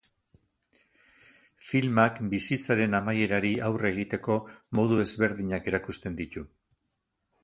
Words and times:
Filmak 1.65 2.17
bizitzaren 2.31 2.99
amaierari 3.01 3.53
aurre 3.67 3.93
egiteko 3.95 4.39
modu 4.79 5.01
ezberdinak 5.07 5.71
erakusten 5.73 6.17
ditu. 6.23 6.47